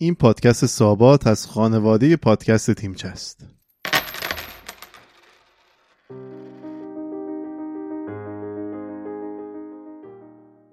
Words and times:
این 0.00 0.14
پادکست 0.14 0.66
سابات 0.66 1.26
از 1.26 1.46
خانواده 1.46 2.16
پادکست 2.16 2.70
تیمچه 2.70 3.08
است. 3.08 3.46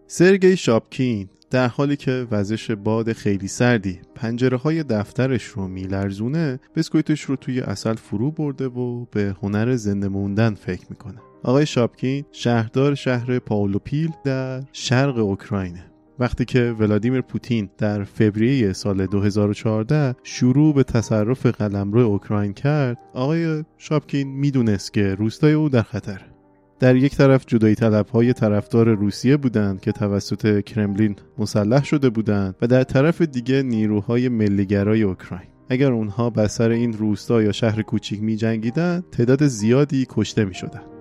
سرگی 0.07 0.57
شاپکین 0.57 1.29
در 1.51 1.67
حالی 1.67 1.95
که 1.95 2.27
وزش 2.31 2.71
باد 2.71 3.13
خیلی 3.13 3.47
سردی 3.47 3.99
پنجره 4.15 4.57
های 4.57 4.83
دفترش 4.83 5.43
رو 5.43 5.67
میلرزونه 5.67 6.59
بسکویتش 6.75 7.21
رو 7.21 7.35
توی 7.35 7.61
اصل 7.61 7.93
فرو 7.93 8.31
برده 8.31 8.67
و 8.67 9.05
به 9.05 9.35
هنر 9.41 9.75
زنده 9.75 10.07
موندن 10.07 10.53
فکر 10.53 10.85
می‌کنه 10.89 11.21
آقای 11.43 11.65
شاپکین 11.65 12.25
شهردار 12.31 12.95
شهر 12.95 13.39
پاولوپیل 13.39 14.11
در 14.23 14.63
شرق 14.71 15.17
اوکراینه 15.17 15.94
وقتی 16.19 16.45
که 16.45 16.75
ولادیمیر 16.79 17.21
پوتین 17.21 17.69
در 17.77 18.03
فوریه 18.03 18.73
سال 18.73 19.05
2014 19.05 20.15
شروع 20.23 20.73
به 20.73 20.83
تصرف 20.83 21.45
قلمرو 21.45 21.99
اوکراین 21.99 22.53
کرد 22.53 22.97
آقای 23.13 23.63
شاپکین 23.77 24.27
می‌دونست 24.27 24.93
که 24.93 25.15
روستای 25.15 25.53
او 25.53 25.69
در 25.69 25.81
خطر 25.81 26.21
در 26.79 26.95
یک 26.95 27.15
طرف 27.15 27.45
جدایی 27.47 27.75
طلب 27.75 28.07
های 28.07 28.33
طرفدار 28.33 28.93
روسیه 28.93 29.37
بودند 29.37 29.81
که 29.81 29.91
توسط 29.91 30.63
کرملین 30.63 31.15
مسلح 31.37 31.83
شده 31.83 32.09
بودند 32.09 32.55
و 32.61 32.67
در 32.67 32.83
طرف 32.83 33.21
دیگه 33.21 33.61
نیروهای 33.61 34.29
ملیگرای 34.29 35.03
اوکراین 35.03 35.49
اگر 35.69 35.91
اونها 35.91 36.29
بر 36.29 36.47
سر 36.47 36.69
این 36.69 36.93
روستا 36.93 37.41
یا 37.41 37.51
شهر 37.51 37.81
کوچیک 37.81 38.21
می 38.21 38.35
جنگیدن 38.35 39.03
تعداد 39.11 39.47
زیادی 39.47 40.05
کشته 40.09 40.45
می 40.45 40.53
شدن. 40.53 40.94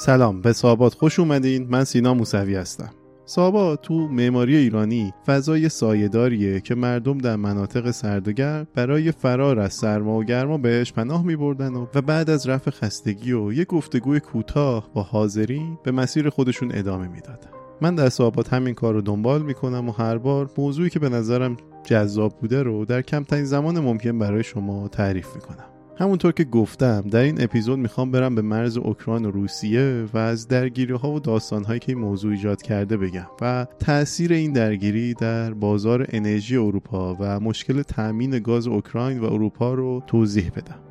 سلام 0.00 0.40
به 0.40 0.52
صحابات 0.52 0.94
خوش 0.94 1.18
اومدین. 1.18 1.66
من 1.70 1.84
سینا 1.84 2.14
موسوی 2.14 2.54
هستم. 2.54 2.90
سابا 3.24 3.76
تو 3.76 3.94
معماری 3.94 4.56
ایرانی 4.56 5.12
فضای 5.26 5.68
سایهداریه 5.68 6.60
که 6.60 6.74
مردم 6.74 7.18
در 7.18 7.36
مناطق 7.36 7.90
سردگرم 7.90 8.66
برای 8.74 9.12
فرار 9.12 9.58
از 9.58 9.72
سرما 9.72 10.18
و 10.18 10.24
گرما 10.24 10.58
بهش 10.58 10.92
پناه 10.92 11.24
می 11.24 11.36
بردن 11.36 11.74
و, 11.74 11.86
بعد 12.06 12.30
از 12.30 12.48
رفع 12.48 12.70
خستگی 12.70 13.32
و 13.32 13.52
یک 13.52 13.68
گفتگوی 13.68 14.20
کوتاه 14.20 14.90
با 14.94 15.02
حاضری 15.02 15.62
به 15.84 15.90
مسیر 15.90 16.30
خودشون 16.30 16.70
ادامه 16.74 17.08
می‌دادن. 17.08 17.48
من 17.80 17.94
در 17.94 18.08
صحابات 18.08 18.52
همین 18.52 18.74
کار 18.74 18.94
رو 18.94 19.00
دنبال 19.00 19.42
می‌کنم 19.42 19.88
و 19.88 19.92
هر 19.92 20.18
بار 20.18 20.50
موضوعی 20.58 20.90
که 20.90 20.98
به 20.98 21.08
نظرم 21.08 21.56
جذاب 21.84 22.38
بوده 22.40 22.62
رو 22.62 22.84
در 22.84 23.02
کمترین 23.02 23.44
زمان 23.44 23.78
ممکن 23.78 24.18
برای 24.18 24.42
شما 24.42 24.88
تعریف 24.88 25.34
می‌کنم. 25.34 25.77
همونطور 25.98 26.32
که 26.32 26.44
گفتم 26.44 27.00
در 27.00 27.20
این 27.20 27.42
اپیزود 27.42 27.78
می‌خوام 27.78 28.10
برم 28.10 28.34
به 28.34 28.42
مرز 28.42 28.76
اوکراین 28.76 29.24
و 29.24 29.30
روسیه 29.30 30.06
و 30.14 30.18
از 30.18 30.48
درگیری 30.48 30.92
ها 30.92 31.10
و 31.10 31.20
داستان 31.20 31.64
هایی 31.64 31.80
که 31.80 31.92
این 31.92 32.00
موضوع 32.00 32.32
ایجاد 32.32 32.62
کرده 32.62 32.96
بگم 32.96 33.26
و 33.40 33.66
تاثیر 33.78 34.32
این 34.32 34.52
درگیری 34.52 35.14
در 35.14 35.54
بازار 35.54 36.06
انرژی 36.08 36.56
اروپا 36.56 37.16
و 37.20 37.40
مشکل 37.40 37.82
تامین 37.82 38.38
گاز 38.38 38.66
اوکراین 38.66 39.18
و 39.18 39.24
اروپا 39.24 39.74
رو 39.74 40.02
توضیح 40.06 40.50
بدم. 40.56 40.87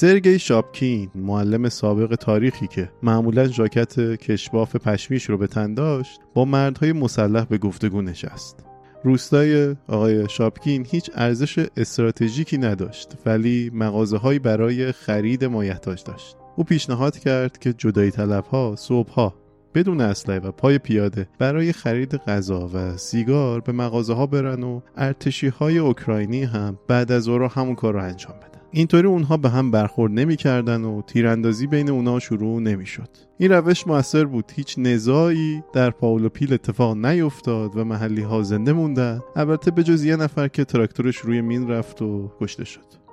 سرگی 0.00 0.38
شاپکین 0.38 1.10
معلم 1.14 1.68
سابق 1.68 2.14
تاریخی 2.14 2.66
که 2.66 2.90
معمولا 3.02 3.48
ژاکت 3.48 4.00
کشباف 4.00 4.76
پشمیش 4.76 5.24
رو 5.24 5.38
به 5.38 5.46
تن 5.46 5.74
داشت 5.74 6.20
با 6.34 6.44
مردهای 6.44 6.92
مسلح 6.92 7.44
به 7.44 7.58
گفتگو 7.58 8.02
نشست. 8.02 8.64
روستای 9.04 9.76
آقای 9.88 10.28
شاپکین 10.28 10.86
هیچ 10.90 11.10
ارزش 11.14 11.66
استراتژیکی 11.76 12.58
نداشت 12.58 13.12
ولی 13.26 13.70
مغازه 13.74 14.38
برای 14.38 14.92
خرید 14.92 15.44
مایحتاج 15.44 16.04
داشت. 16.04 16.36
او 16.56 16.64
پیشنهاد 16.64 17.18
کرد 17.18 17.58
که 17.58 17.72
جدایی 17.72 18.10
طلب 18.10 18.44
ها 18.44 18.74
صبح 18.76 19.12
ها 19.12 19.34
بدون 19.74 20.00
اسلحه 20.00 20.38
و 20.38 20.52
پای 20.52 20.78
پیاده 20.78 21.28
برای 21.38 21.72
خرید 21.72 22.16
غذا 22.16 22.70
و 22.74 22.96
سیگار 22.96 23.60
به 23.60 23.72
مغازه 23.72 24.14
ها 24.14 24.26
برن 24.26 24.62
و 24.62 24.80
ارتشی 24.96 25.48
های 25.48 25.78
اوکراینی 25.78 26.44
هم 26.44 26.78
بعد 26.88 27.12
از 27.12 27.28
او 27.28 27.42
همون 27.42 27.74
کار 27.74 27.94
رو 27.94 28.02
انجام 28.02 28.34
بدن. 28.36 28.57
اینطوری 28.70 29.06
اونها 29.08 29.36
به 29.36 29.48
هم 29.48 29.70
برخورد 29.70 30.12
نمی‌کردن 30.12 30.84
و 30.84 31.02
تیراندازی 31.02 31.66
بین 31.66 31.90
اونها 31.90 32.18
شروع 32.18 32.60
نمی‌شد. 32.60 33.08
این 33.38 33.52
روش 33.52 33.86
موثر 33.86 34.24
بود. 34.24 34.52
هیچ 34.54 34.74
نزاعی 34.78 35.62
در 35.72 35.90
پاولو 35.90 36.28
پیل 36.28 36.52
اتفاق 36.52 36.96
نیفتاد 36.96 37.76
و 37.76 37.84
محلی 37.84 38.22
ها 38.22 38.42
زنده 38.42 38.72
موندن 38.72 39.20
البته 39.36 39.70
به 39.70 39.82
جز 39.82 40.04
یه 40.04 40.16
نفر 40.16 40.48
که 40.48 40.64
تراکتورش 40.64 41.16
روی 41.16 41.40
مین 41.40 41.68
رفت 41.68 42.02
و 42.02 42.32
کشته 42.40 42.64
شد. 42.64 43.08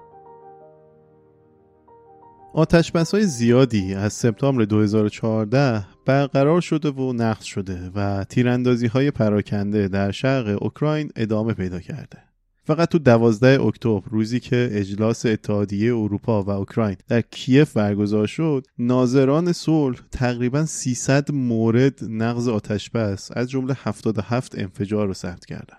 آتش 2.53 2.91
های 2.91 3.23
زیادی 3.23 3.93
از 3.93 4.13
سپتامبر 4.13 4.65
2014 4.65 5.85
برقرار 6.05 6.61
شده 6.61 6.91
و 6.91 7.13
نقض 7.13 7.43
شده 7.43 7.91
و 7.95 8.23
تیراندازی 8.23 8.87
های 8.87 9.11
پراکنده 9.11 9.87
در 9.87 10.11
شرق 10.11 10.57
اوکراین 10.61 11.11
ادامه 11.15 11.53
پیدا 11.53 11.79
کرده. 11.79 12.34
فقط 12.67 12.89
تو 12.89 12.99
دوازده 12.99 13.61
اکتبر 13.61 14.09
روزی 14.09 14.39
که 14.39 14.69
اجلاس 14.71 15.25
اتحادیه 15.25 15.95
اروپا 15.95 16.43
و 16.43 16.49
اوکراین 16.49 16.97
در 17.07 17.21
کیف 17.21 17.73
برگزار 17.73 18.27
شد 18.27 18.67
ناظران 18.77 19.51
صلح 19.51 19.99
تقریبا 20.11 20.65
300 20.65 21.31
مورد 21.31 21.99
نقض 22.03 22.47
آتشبس 22.47 23.31
از 23.33 23.49
جمله 23.49 23.77
77 23.77 24.59
انفجار 24.59 25.07
رو 25.07 25.13
ثبت 25.13 25.45
کردن. 25.45 25.77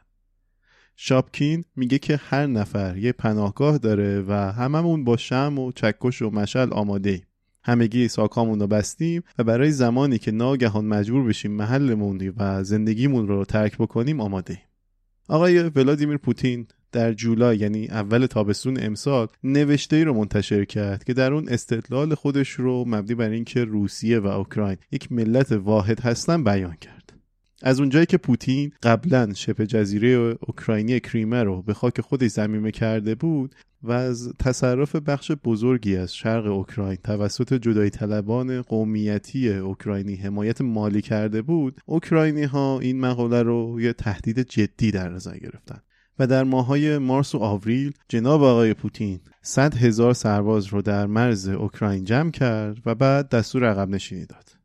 شاپکین 0.97 1.65
میگه 1.77 1.99
که 1.99 2.17
هر 2.17 2.47
نفر 2.47 2.97
یه 2.97 3.13
پناهگاه 3.13 3.79
داره 3.79 4.25
و 4.29 4.33
هممون 4.33 5.05
با 5.05 5.17
شم 5.17 5.59
و 5.59 5.73
چکش 5.73 6.23
و 6.23 6.31
مشل 6.31 6.73
آماده 6.73 7.11
ایم 7.11 7.27
همگی 7.65 8.09
ساکامون 8.09 8.61
رو 8.61 8.67
بستیم 8.67 9.23
و 9.39 9.45
برای 9.45 9.71
زمانی 9.71 10.19
که 10.19 10.31
ناگهان 10.31 10.85
مجبور 10.85 11.25
بشیم 11.25 11.53
محلمون 11.53 12.33
و 12.37 12.65
زندگیمون 12.65 13.29
رو 13.29 13.45
ترک 13.45 13.79
بکنیم 13.79 14.21
آماده 14.21 14.53
ایم 14.53 14.63
آقای 15.29 15.63
ولادیمیر 15.63 16.17
پوتین 16.17 16.67
در 16.97 17.13
جولای 17.13 17.57
یعنی 17.57 17.87
اول 17.87 18.27
تابستون 18.27 18.79
امسال 18.83 19.29
نوشته 19.45 19.97
ای 19.97 20.05
رو 20.05 20.15
منتشر 20.15 20.65
کرد 20.65 21.05
که 21.05 21.15
در 21.15 21.33
اون 21.33 21.49
استدلال 21.49 22.15
خودش 22.15 22.51
رو 22.51 22.85
مبنی 22.87 23.15
بر 23.15 23.31
اینکه 23.31 23.65
روسیه 23.65 24.19
و 24.19 24.27
اوکراین 24.27 24.77
یک 24.93 25.13
ملت 25.13 25.53
واحد 25.53 26.01
هستن 26.01 26.45
بیان 26.45 26.77
کرد. 26.81 27.13
از 27.63 27.81
اونجایی 27.81 28.07
که 28.07 28.17
پوتین 28.17 28.73
قبلا 28.83 29.33
شبه 29.35 29.67
جزیره 29.67 30.09
اوکراینی 30.41 31.01
کریمه 31.01 31.43
رو 31.43 31.63
به 31.63 31.75
خاک 31.75 32.01
خودش 32.01 32.31
زمینه 32.31 32.71
کرده 32.71 33.15
بود 33.15 33.55
و 33.83 33.93
از 33.93 34.33
تصرف 34.39 34.97
بخش 34.97 35.33
بزرگی 35.45 35.97
از 35.97 36.15
شرق 36.15 36.47
اوکراین 36.47 36.99
توسط 37.05 37.55
جدایی 37.55 37.91
طلبان 37.91 38.63
قومیتی 38.63 39.53
اوکراینی 39.53 40.17
حمایت 40.17 40.61
مالی 40.61 41.03
کرده 41.03 41.43
بود 41.43 41.81
اوکراینی 41.87 42.45
ها 42.45 42.81
این 42.81 43.01
مقاله 43.01 43.43
رو 43.43 43.81
یه 43.81 43.93
تهدید 43.93 44.41
جدی 44.41 44.91
در 44.91 45.09
نظر 45.09 45.39
گرفتن. 45.39 45.81
و 46.19 46.27
در 46.27 46.45
ماهای 46.45 46.99
مارس 46.99 47.35
و 47.35 47.39
آوریل 47.39 47.93
جناب 48.09 48.43
آقای 48.43 48.75
پوتین 48.75 49.21
100 49.43 49.75
هزار 49.75 50.13
سرباز 50.13 50.67
رو 50.67 50.83
در 50.83 51.07
مرز 51.07 51.49
اوکراین 51.49 52.05
جمع 52.05 52.31
کرد 52.31 52.79
و 52.87 52.95
بعد 52.95 53.29
دستور 53.29 53.71
عقب 53.71 53.89
نشینی 53.89 54.27
داد. 54.27 54.57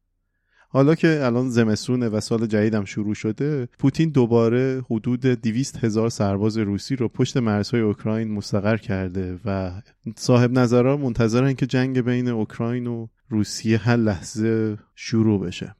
حالا 0.73 0.95
که 0.95 1.19
الان 1.25 1.49
زمستونه 1.49 2.09
و 2.09 2.19
سال 2.19 2.45
جدیدم 2.47 2.85
شروع 2.85 3.13
شده 3.13 3.69
پوتین 3.79 4.09
دوباره 4.09 4.81
حدود 4.89 5.21
200 5.21 5.83
هزار 5.83 6.09
سرباز 6.09 6.57
روسی 6.57 6.95
رو 6.95 7.07
پشت 7.07 7.37
مرزهای 7.37 7.81
اوکراین 7.81 8.31
مستقر 8.31 8.77
کرده 8.77 9.39
و 9.45 9.81
صاحب 10.15 10.51
نظرها 10.51 10.97
منتظرن 10.97 11.53
که 11.53 11.65
جنگ 11.65 12.01
بین 12.01 12.27
اوکراین 12.27 12.87
و 12.87 13.07
روسیه 13.29 13.77
هر 13.77 13.95
لحظه 13.95 14.77
شروع 14.95 15.45
بشه 15.45 15.75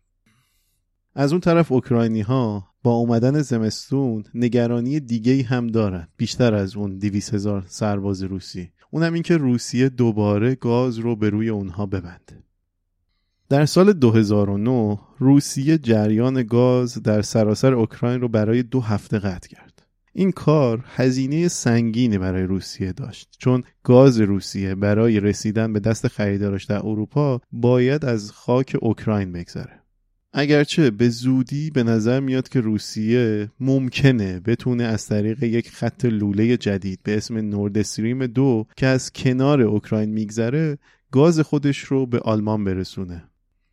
از 1.16 1.32
اون 1.32 1.42
طرف 1.42 1.72
اوکراینی 1.72 2.22
ها 2.22 2.71
با 2.84 2.92
اومدن 2.92 3.42
زمستون 3.42 4.24
نگرانی 4.34 5.00
دیگه 5.00 5.44
هم 5.44 5.68
دارن. 5.68 6.08
بیشتر 6.18 6.54
از 6.54 6.76
اون 6.76 6.98
200 6.98 7.34
هزار 7.34 7.66
سرباز 7.68 8.24
روسی. 8.24 8.72
اونم 8.92 9.14
اینکه 9.14 9.38
روسیه 9.38 9.90
دوباره 9.90 10.56
گاز 10.56 10.98
رو 10.98 11.16
به 11.16 11.30
روی 11.30 11.50
اونها 11.50 11.86
ببنده 11.86 12.44
در 13.50 13.66
سال 13.66 13.94
2009 13.94 15.00
روسیه 15.20 15.78
جریان 15.78 16.44
گاز 16.44 17.04
در 17.04 17.22
سراسر 17.22 17.74
اوکراین 17.74 18.22
رو 18.22 18.28
برای 18.28 18.64
دو 18.64 18.82
هفته 18.82 19.20
قطع 19.20 19.50
کرد. 19.50 19.88
این 20.14 20.32
کار 20.32 20.86
هزینه 20.88 21.48
سنگینی 21.48 22.18
برای 22.18 22.44
روسیه 22.44 22.92
داشت 22.94 23.36
چون 23.40 23.64
گاز 23.84 24.20
روسیه 24.20 24.76
برای 24.76 25.20
رسیدن 25.20 25.74
به 25.74 25.80
دست 25.80 26.08
خریدارش 26.08 26.66
در 26.66 26.78
اروپا 26.78 27.42
باید 27.52 28.06
از 28.06 28.32
خاک 28.32 28.78
اوکراین 28.82 29.32
بگذره. 29.32 29.81
اگرچه 30.34 30.92
به 30.92 31.10
زودی 31.10 31.70
به 31.70 31.84
نظر 31.84 32.20
میاد 32.20 32.50
که 32.50 32.62
روسیه 32.62 33.52
ممکنه 33.60 34.40
بتونه 34.40 34.84
از 34.84 35.08
طریق 35.08 35.44
یک 35.44 35.70
خط 35.70 36.06
لوله 36.06 36.58
جدید 36.58 37.00
به 37.04 37.18
اسم 37.18 37.38
نورد 37.38 37.78
استریم 37.78 38.28
دو 38.28 38.68
که 38.78 38.88
از 38.88 39.12
کنار 39.14 39.62
اوکراین 39.62 40.10
میگذره 40.10 40.78
گاز 41.12 41.40
خودش 41.40 41.80
رو 41.80 42.06
به 42.06 42.20
آلمان 42.20 42.64
برسونه. 42.64 43.24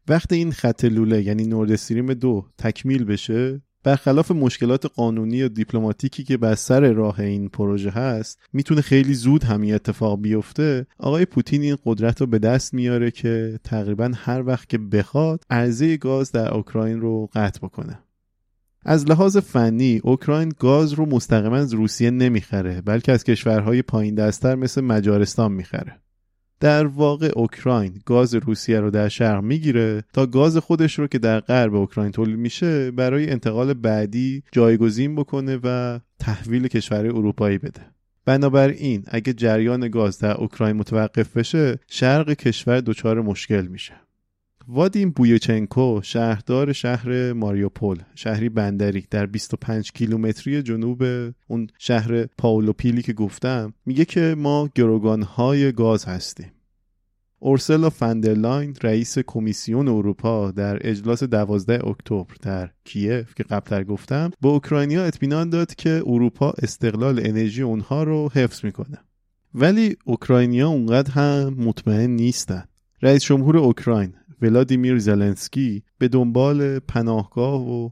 وقتی 0.09 0.35
این 0.37 0.53
خط 0.53 0.85
لوله 0.85 1.23
یعنی 1.23 1.45
نورد 1.45 1.73
استریم 1.73 2.15
دو 2.15 2.47
تکمیل 2.59 3.05
بشه 3.05 3.63
برخلاف 3.89 4.31
مشکلات 4.31 4.87
قانونی 4.87 5.43
و 5.43 5.49
دیپلماتیکی 5.49 6.25
که 6.25 6.37
بر 6.37 6.55
سر 6.55 6.93
راه 6.93 7.21
این 7.21 7.49
پروژه 7.49 7.91
هست 7.91 8.39
می‌تونه 8.53 8.81
خیلی 8.81 9.15
زود 9.15 9.45
همین 9.45 9.75
اتفاق 9.75 10.21
بیفته. 10.21 10.87
آقای 10.99 11.25
پوتین 11.25 11.63
این 11.63 11.77
قدرت 11.85 12.21
رو 12.21 12.27
به 12.27 12.39
دست 12.39 12.75
میاره 12.75 13.11
که 13.11 13.61
تقریبا 13.65 14.13
هر 14.15 14.43
وقت 14.47 14.69
که 14.69 14.79
بخواد 14.79 15.45
عرضه 15.51 15.97
گاز 15.97 16.33
در 16.33 16.55
اوکراین 16.55 17.01
رو 17.01 17.29
قطع 17.35 17.59
بکنه. 17.59 17.99
از 18.85 19.07
لحاظ 19.07 19.37
فنی 19.37 20.01
اوکراین 20.05 20.53
گاز 20.59 20.93
رو 20.93 21.07
مستقیما 21.07 21.57
از 21.57 21.75
روسیه 21.75 22.11
نمی‌خره 22.11 22.81
بلکه 22.81 23.13
از 23.13 23.25
کشورهای 23.25 23.83
پایین 23.83 24.15
دستتر 24.15 24.55
مثل 24.55 24.81
مجارستان 24.81 25.53
می‌خره. 25.53 26.01
در 26.61 26.87
واقع 26.87 27.31
اوکراین 27.37 28.01
گاز 28.07 28.35
روسیه 28.35 28.81
رو 28.81 28.91
در 28.91 29.09
شرق 29.09 29.43
می‌گیره 29.43 30.05
تا 30.13 30.27
گاز 30.27 30.57
خودش 30.57 30.99
رو 30.99 31.07
که 31.07 31.19
در 31.19 31.41
غرب 31.41 31.75
اوکراین 31.75 32.13
تولید 32.13 32.39
میشه 32.39 32.91
برای 32.91 33.31
انتقال 33.31 33.75
بعدی 33.75 34.43
جایگزین 34.53 35.17
بکنه 35.17 35.59
و 35.65 35.99
تحویل 36.19 36.69
کشور 36.69 37.07
اروپایی 37.07 37.59
بده. 37.59 37.81
بنابراین 38.25 39.05
اگه 39.07 39.33
جریان 39.33 39.89
گاز 39.89 40.19
در 40.19 40.37
اوکراین 40.37 40.77
متوقف 40.77 41.37
بشه 41.37 41.79
شرق 41.87 42.33
کشور 42.33 42.81
دچار 42.81 43.21
مشکل 43.21 43.67
میشه. 43.67 44.08
وادیم 44.71 45.11
بویچنکو 45.11 46.01
شهردار 46.03 46.73
شهر 46.73 47.33
ماریوپول 47.33 47.99
شهری 48.15 48.49
بندری 48.49 49.07
در 49.11 49.27
25 49.27 49.93
کیلومتری 49.93 50.63
جنوب 50.63 51.03
اون 51.47 51.67
شهر 51.79 52.27
پاولوپیلی 52.27 53.03
که 53.03 53.13
گفتم 53.13 53.75
میگه 53.87 54.05
که 54.05 54.35
ما 54.39 54.69
گروگانهای 54.75 55.73
گاز 55.73 56.05
هستیم. 56.05 56.53
اورسلا 57.39 57.91
فندرلاین 57.91 58.77
رئیس 58.83 59.19
کمیسیون 59.19 59.89
اروپا 59.89 60.51
در 60.51 60.79
اجلاس 60.81 61.23
12 61.23 61.87
اکتبر 61.87 62.35
در 62.43 62.71
کیف 62.85 63.35
که 63.35 63.43
قبلتر 63.43 63.85
گفتم 63.85 64.31
به 64.41 64.49
اوکراینیا 64.49 65.05
اطمینان 65.05 65.51
داد 65.51 65.75
که 65.75 66.03
اروپا 66.07 66.55
استقلال 66.63 67.19
انرژی 67.19 67.63
اونها 67.63 68.03
رو 68.03 68.31
حفظ 68.35 68.65
می‌کنه. 68.65 68.99
ولی 69.55 69.97
اوکراینیا 70.05 70.69
اونقدر 70.69 71.13
هم 71.13 71.55
مطمئن 71.59 72.11
نیستن. 72.11 72.65
رئیس 73.03 73.25
جمهور 73.25 73.57
اوکراین 73.57 74.15
ولادیمیر 74.43 74.99
زلنسکی 74.99 75.83
به 75.99 76.09
دنبال 76.09 76.79
پناهگاه 76.79 77.69
و 77.69 77.91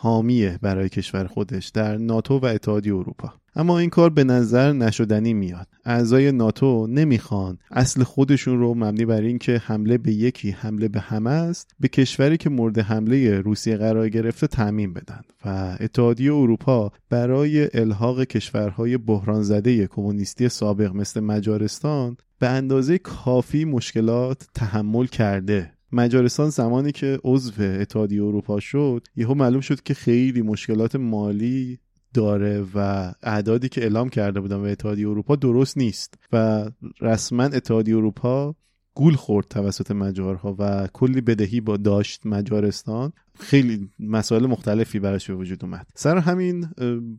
حامیه 0.00 0.58
برای 0.62 0.88
کشور 0.88 1.26
خودش 1.26 1.68
در 1.68 1.96
ناتو 1.96 2.38
و 2.38 2.46
اتحادیه 2.46 2.94
اروپا. 2.94 3.32
اما 3.56 3.78
این 3.78 3.90
کار 3.90 4.10
به 4.10 4.24
نظر 4.24 4.72
نشدنی 4.72 5.34
میاد. 5.34 5.66
اعضای 5.84 6.32
ناتو 6.32 6.86
نمی‌خوان 6.86 7.58
اصل 7.70 8.02
خودشون 8.02 8.58
رو 8.58 8.74
مبنی 8.74 9.04
بر 9.04 9.20
اینکه 9.20 9.62
حمله 9.64 9.98
به 9.98 10.12
یکی 10.12 10.50
حمله 10.50 10.88
به 10.88 11.00
همه 11.00 11.30
است 11.30 11.70
به 11.80 11.88
کشوری 11.88 12.36
که 12.36 12.50
مورد 12.50 12.78
حمله 12.78 13.40
روسیه 13.40 13.76
قرار 13.76 14.08
گرفته 14.08 14.46
تعمیم 14.46 14.92
بدن. 14.92 15.20
و 15.44 15.76
اتحادیه 15.80 16.34
اروپا 16.34 16.92
برای 17.10 17.68
الحاق 17.74 18.24
کشورهای 18.24 18.96
بحران 18.96 19.42
زده 19.42 19.86
کمونیستی 19.86 20.48
سابق 20.48 20.94
مثل 20.94 21.20
مجارستان 21.20 22.16
به 22.38 22.48
اندازه 22.48 22.98
کافی 22.98 23.64
مشکلات 23.64 24.48
تحمل 24.54 25.06
کرده. 25.06 25.77
مجارستان 25.92 26.50
زمانی 26.50 26.92
که 26.92 27.18
عضو 27.24 27.62
اتحادیه 27.62 28.22
اروپا 28.22 28.60
شد 28.60 29.06
یهو 29.16 29.34
معلوم 29.34 29.60
شد 29.60 29.82
که 29.82 29.94
خیلی 29.94 30.42
مشکلات 30.42 30.96
مالی 30.96 31.78
داره 32.14 32.66
و 32.74 33.12
اعدادی 33.22 33.68
که 33.68 33.82
اعلام 33.82 34.08
کرده 34.08 34.40
بودن 34.40 34.62
به 34.62 34.70
اتحادیه 34.70 35.08
اروپا 35.08 35.36
درست 35.36 35.78
نیست 35.78 36.14
و 36.32 36.70
رسما 37.00 37.42
اتحادیه 37.42 37.96
اروپا 37.96 38.54
گول 38.98 39.14
خورد 39.14 39.46
توسط 39.48 39.90
مجارها 39.90 40.56
و 40.58 40.88
کلی 40.92 41.20
بدهی 41.20 41.60
با 41.60 41.76
داشت 41.76 42.26
مجارستان 42.26 43.12
خیلی 43.38 43.90
مسائل 43.98 44.46
مختلفی 44.46 44.98
براش 44.98 45.30
به 45.30 45.36
وجود 45.36 45.64
اومد. 45.64 45.86
سر 45.94 46.18
همین 46.18 46.66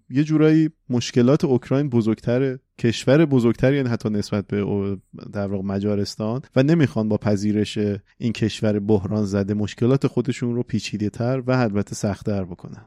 یه 0.10 0.24
جورایی 0.24 0.70
مشکلات 0.90 1.46
اوکراین 1.46 1.90
بزرگتر 1.90 2.58
کشور 2.80 3.26
بزرگتری 3.26 3.78
یعنی 3.78 3.90
حتی 3.90 4.10
نسبت 4.10 4.48
به 4.48 4.98
در 5.34 5.48
واقع 5.48 5.64
مجارستان 5.64 6.42
و 6.56 6.64
نمی‌خوان 6.64 7.10
با 7.10 7.18
پذیرش 7.18 7.78
این 8.18 8.34
کشور 8.34 8.80
بحران 8.80 9.26
زده 9.26 9.54
مشکلات 9.54 10.08
خودشون 10.08 10.56
رو 10.56 10.64
پیچیده 10.64 11.10
تر 11.10 11.44
و 11.48 11.52
البته 11.52 11.96
سختتر 11.96 12.44
بکنن. 12.44 12.86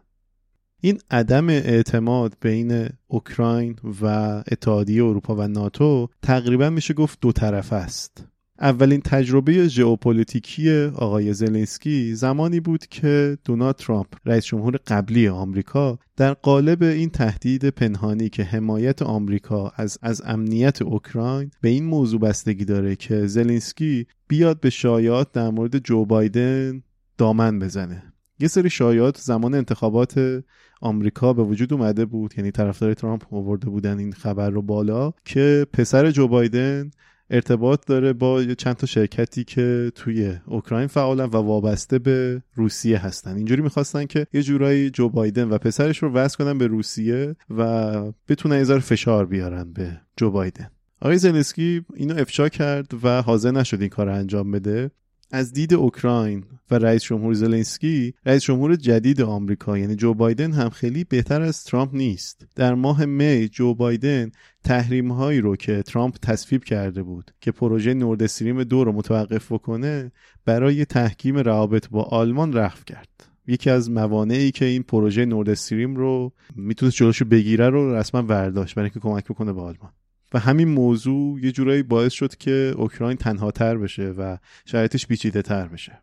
این 0.81 0.99
عدم 1.11 1.49
اعتماد 1.49 2.37
بین 2.41 2.89
اوکراین 3.07 3.77
و 4.03 4.07
اتحادیه 4.53 5.05
اروپا 5.05 5.37
و 5.37 5.49
ناتو 5.49 6.09
تقریبا 6.23 6.71
میشه 6.71 6.95
گفت 6.95 7.19
دو 7.21 7.33
طرف 7.33 7.73
است. 7.73 8.32
اولین 8.63 9.01
تجربه 9.01 9.69
ژئوپلیتیکی 9.69 10.85
آقای 10.85 11.35
زلنسکی 11.35 12.15
زمانی 12.15 12.61
بود 12.61 12.87
که 12.87 13.39
دونالد 13.45 13.75
ترامپ 13.75 14.07
رئیس 14.27 14.45
جمهور 14.45 14.79
قبلی 14.87 15.29
آمریکا 15.29 15.99
در 16.17 16.33
قالب 16.33 16.83
این 16.83 17.11
تهدید 17.11 17.69
پنهانی 17.69 18.29
که 18.29 18.45
حمایت 18.45 19.03
آمریکا 19.03 19.73
از 19.77 19.99
از 20.03 20.23
امنیت 20.25 20.83
اوکراین 20.83 21.51
به 21.61 21.69
این 21.69 21.85
موضوع 21.85 22.21
بستگی 22.21 22.65
داره 22.65 22.97
که 22.97 23.27
زلنسکی 23.27 24.07
بیاد 24.29 24.61
به 24.61 24.71
شایعات 24.71 25.33
در 25.33 25.51
مورد 25.51 25.79
جو 25.79 26.05
بایدن 26.05 26.83
دامن 27.19 27.59
بزنه. 27.59 28.13
یه 28.41 28.49
سری 28.49 28.71
شایعات 28.71 29.19
زمان 29.19 29.55
انتخابات 29.55 30.43
آمریکا 30.81 31.33
به 31.33 31.43
وجود 31.43 31.73
اومده 31.73 32.05
بود 32.05 32.35
یعنی 32.37 32.51
طرفدار 32.51 32.95
ترامپ 32.95 33.35
آورده 33.35 33.71
بودن 33.71 33.99
این 33.99 34.13
خبر 34.13 34.51
رو 34.51 34.63
بالا 34.63 35.13
که 35.25 35.67
پسر 35.73 36.11
جو 36.11 36.29
بایدن 36.29 36.91
ارتباط 37.33 37.87
داره 37.87 38.13
با 38.13 38.45
چند 38.45 38.77
تا 38.77 38.87
شرکتی 38.87 39.45
که 39.45 39.93
توی 39.95 40.35
اوکراین 40.47 40.87
فعالن 40.87 41.25
و 41.25 41.37
وابسته 41.37 41.99
به 41.99 42.43
روسیه 42.55 42.99
هستن. 42.99 43.37
اینجوری 43.37 43.63
می‌خواستن 43.63 44.07
که 44.07 44.27
یه 44.33 44.43
جورایی 44.43 44.91
جو 44.91 45.09
بایدن 45.09 45.49
و 45.49 45.59
پسرش 45.59 45.99
رو 45.99 46.13
وصل 46.13 46.37
کنن 46.37 46.59
به 46.59 46.67
روسیه 46.67 47.37
و 47.51 48.13
بتونن 48.29 48.59
یه 48.59 48.79
فشار 48.79 49.27
بیارن 49.27 49.73
به 49.73 50.01
جو 50.17 50.31
بایدن. 50.31 50.71
آقای 51.01 51.19
زلنسکی 51.19 51.85
اینو 51.95 52.19
افشا 52.19 52.49
کرد 52.49 52.91
و 53.03 53.23
حاضر 53.23 53.51
نشد 53.51 53.81
این 53.81 53.89
کار 53.89 54.09
انجام 54.09 54.51
بده. 54.51 54.91
از 55.35 55.53
دید 55.53 55.75
اوکراین 55.75 56.45
و 56.71 56.75
رئیس 56.75 57.03
جمهور 57.03 57.35
زلنسکی 57.35 58.15
رئیس 58.27 58.43
جمهور 58.43 58.77
جدید 58.77 59.21
آمریکا 59.21 59.79
یعنی 59.79 59.97
جو 59.97 60.15
بایدن 60.15 60.53
هم 60.53 60.69
خیلی 60.69 61.05
بهتر 61.05 61.43
از 61.43 61.65
ترامپ 61.65 61.95
نیست. 61.95 62.47
در 62.57 62.75
ماه 62.75 63.05
می 63.05 63.49
جو 63.49 63.75
بایدن 63.75 64.31
تحریم 64.65 65.13
هایی 65.13 65.41
رو 65.41 65.57
که 65.57 65.83
ترامپ 65.83 66.17
تصویب 66.23 66.65
کرده 66.65 67.03
بود 67.03 67.31
که 67.41 67.53
پروژه 67.53 67.95
نورد 67.95 68.23
استریم 68.23 68.65
دو 68.65 68.85
رو 68.85 68.93
متوقف 68.93 69.53
بکنه 69.53 70.13
برای 70.45 70.85
تحکیم 70.85 71.37
روابط 71.37 71.89
با 71.89 72.03
آلمان 72.03 72.53
رفع 72.53 72.85
کرد. 72.85 73.29
یکی 73.47 73.71
از 73.71 73.91
موانعی 73.91 74.51
که 74.51 74.65
این 74.65 74.83
پروژه 74.83 75.25
نورد 75.25 75.51
استریم 75.51 75.97
رو 75.97 76.33
می‌تونست 76.57 76.97
جلوشو 76.97 77.25
بگیره 77.25 77.69
رو 77.69 77.97
رسما 77.97 78.23
برداشت 78.23 78.75
برای 78.75 78.87
اینکه 78.87 79.01
کمک 79.01 79.25
بکنه 79.25 79.53
به 79.53 79.61
آلمان. 79.61 79.93
و 80.35 80.39
همین 80.39 80.69
موضوع 80.69 81.41
یه 81.45 81.53
جورایی 81.53 81.83
باعث 81.83 82.13
شد 82.13 82.37
که 82.37 82.75
اوکراین 82.77 83.17
تنها 83.17 83.51
تر 83.51 83.79
بشه 83.79 84.09
و 84.09 84.37
شرایطش 84.67 85.07
پیچیده 85.07 85.43
تر 85.43 85.69
بشه. 85.69 86.03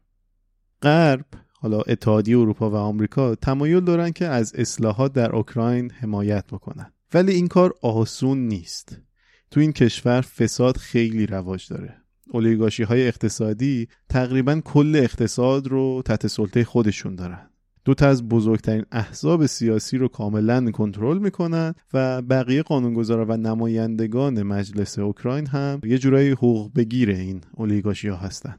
غرب 0.81 1.25
حالا 1.53 1.81
اتحادیه 1.81 2.37
اروپا 2.37 2.69
و 2.69 2.75
آمریکا 2.75 3.35
تمایل 3.35 3.79
دارن 3.79 4.11
که 4.11 4.25
از 4.25 4.55
اصلاحات 4.55 5.13
در 5.13 5.31
اوکراین 5.31 5.91
حمایت 5.91 6.47
بکنن. 6.47 6.93
ولی 7.13 7.31
این 7.31 7.47
کار 7.47 7.73
آسون 7.81 8.47
نیست. 8.47 8.97
تو 9.51 9.59
این 9.59 9.73
کشور 9.73 10.21
فساد 10.21 10.77
خیلی 10.77 11.25
رواج 11.25 11.67
داره. 11.67 12.01
اولیگاشی 12.31 12.83
های 12.83 13.07
اقتصادی 13.07 13.87
تقریبا 14.09 14.61
کل 14.65 14.95
اقتصاد 14.95 15.67
رو 15.67 16.01
تحت 16.05 16.27
سلطه 16.27 16.63
خودشون 16.63 17.15
دارن. 17.15 17.49
دو 17.85 17.93
تا 17.93 18.07
از 18.07 18.27
بزرگترین 18.27 18.85
احزاب 18.91 19.45
سیاسی 19.45 19.97
رو 19.97 20.07
کاملا 20.07 20.71
کنترل 20.71 21.17
می‌کنن 21.17 21.73
و 21.93 22.21
بقیه 22.21 22.63
قانونگذارا 22.63 23.25
و 23.29 23.37
نمایندگان 23.37 24.43
مجلس 24.43 24.99
اوکراین 24.99 25.47
هم 25.47 25.81
یه 25.83 25.97
جورایی 25.97 26.31
حقوق 26.31 26.71
بگیر 26.75 27.09
این 27.09 27.41
اولیگاشی 27.57 28.07
ها 28.07 28.15
هستن. 28.15 28.55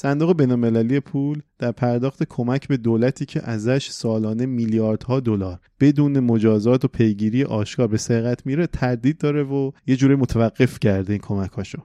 صندوق 0.00 0.36
بینالمللی 0.36 1.00
پول 1.00 1.42
در 1.58 1.72
پرداخت 1.72 2.22
کمک 2.22 2.68
به 2.68 2.76
دولتی 2.76 3.26
که 3.26 3.50
ازش 3.50 3.90
سالانه 3.90 4.46
میلیاردها 4.46 5.20
دلار 5.20 5.58
بدون 5.80 6.20
مجازات 6.20 6.84
و 6.84 6.88
پیگیری 6.88 7.44
آشکار 7.44 7.86
به 7.86 7.96
سرقت 7.96 8.46
میره 8.46 8.66
تردید 8.66 9.18
داره 9.18 9.42
و 9.42 9.70
یه 9.86 9.96
جوری 9.96 10.14
متوقف 10.14 10.78
کرده 10.78 11.12
این 11.12 11.22
کمکاشو 11.22 11.78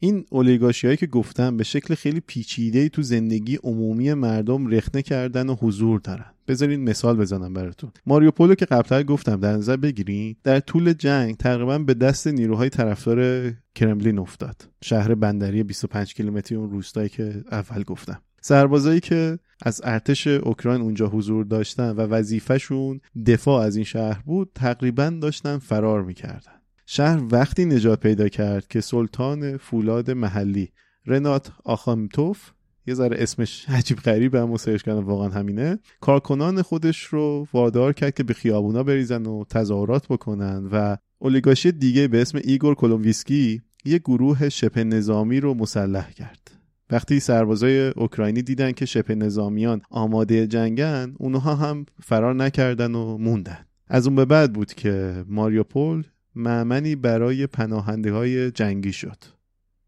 این 0.00 0.24
اولیگاشی 0.30 0.86
هایی 0.86 0.96
که 0.96 1.06
گفتم 1.06 1.56
به 1.56 1.64
شکل 1.64 1.94
خیلی 1.94 2.20
پیچیده 2.20 2.88
تو 2.88 3.02
زندگی 3.02 3.58
عمومی 3.62 4.14
مردم 4.14 4.66
رخنه 4.66 5.02
کردن 5.02 5.48
و 5.48 5.54
حضور 5.54 6.00
دارن. 6.00 6.34
بذارین 6.48 6.84
مثال 6.84 7.16
بزنم 7.16 7.54
براتون. 7.54 7.90
ماریوپولو 8.06 8.54
که 8.54 8.64
قبلتر 8.64 9.02
گفتم 9.02 9.40
در 9.40 9.52
نظر 9.52 9.76
بگیرین 9.76 10.36
در 10.44 10.60
طول 10.60 10.92
جنگ 10.92 11.36
تقریبا 11.36 11.78
به 11.78 11.94
دست 11.94 12.26
نیروهای 12.26 12.68
طرفدار 12.68 13.52
کرملین 13.74 14.18
افتاد. 14.18 14.68
شهر 14.82 15.14
بندری 15.14 15.62
25 15.62 16.14
کیلومتری 16.14 16.58
اون 16.58 16.70
روستایی 16.70 17.08
که 17.08 17.44
اول 17.50 17.82
گفتم. 17.82 18.20
سربازایی 18.40 19.00
که 19.00 19.38
از 19.62 19.80
ارتش 19.84 20.26
اوکراین 20.26 20.80
اونجا 20.80 21.06
حضور 21.06 21.44
داشتن 21.44 21.90
و 21.90 22.00
وظیفهشون 22.00 23.00
دفاع 23.26 23.62
از 23.64 23.76
این 23.76 23.84
شهر 23.84 24.22
بود 24.26 24.50
تقریبا 24.54 25.18
داشتن 25.20 25.58
فرار 25.58 26.02
می‌کردن. 26.02 26.57
شهر 26.90 27.22
وقتی 27.30 27.64
نجات 27.64 28.00
پیدا 28.00 28.28
کرد 28.28 28.68
که 28.68 28.80
سلطان 28.80 29.56
فولاد 29.56 30.10
محلی 30.10 30.68
رنات 31.06 31.52
آخمتوف 31.64 32.50
یه 32.86 32.94
ذره 32.94 33.22
اسمش 33.22 33.64
عجیب 33.78 33.98
غریبه 33.98 34.40
اما 34.40 34.56
سرچ 34.56 34.82
کردم 34.82 35.04
واقعا 35.04 35.28
همینه. 35.28 35.78
کارکنان 36.00 36.62
خودش 36.62 37.04
رو 37.04 37.46
وادار 37.52 37.92
کرد 37.92 38.14
که 38.14 38.22
به 38.22 38.34
خیابونا 38.34 38.82
بریزن 38.82 39.26
و 39.26 39.44
تظاهرات 39.44 40.08
بکنن 40.08 40.68
و 40.72 40.96
الیگارشی 41.18 41.72
دیگه 41.72 42.08
به 42.08 42.22
اسم 42.22 42.40
ایگور 42.44 42.74
کولومویسکی 42.74 43.62
یه 43.84 43.98
گروه 43.98 44.48
شبه 44.48 44.84
نظامی 44.84 45.40
رو 45.40 45.54
مسلح 45.54 46.10
کرد. 46.10 46.50
وقتی 46.90 47.20
سربازای 47.20 47.88
اوکراینی 47.88 48.42
دیدن 48.42 48.72
که 48.72 48.86
شبه 48.86 49.14
نظامیان 49.14 49.80
آماده 49.90 50.46
جنگن 50.46 51.14
اونها 51.18 51.54
هم 51.54 51.86
فرار 52.02 52.34
نکردن 52.34 52.94
و 52.94 53.18
موندن. 53.18 53.58
از 53.86 54.06
اون 54.06 54.16
به 54.16 54.24
بعد 54.24 54.52
بود 54.52 54.74
که 54.74 55.24
ماریوپول 55.26 56.04
معمنی 56.34 56.96
برای 56.96 57.46
پناهنده 57.46 58.12
های 58.12 58.50
جنگی 58.50 58.92
شد. 58.92 59.16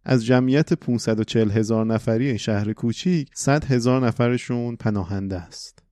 از 0.04 0.24
جمعیت 0.24 0.72
540 0.72 1.50
هزار 1.50 1.86
نفری 1.86 2.26
این 2.26 2.36
شهر 2.36 2.72
کوچیک 2.72 3.28
100 3.34 3.64
هزار 3.64 4.06
نفرشون 4.06 4.76
پناهنده 4.76 5.36
است. 5.36 5.82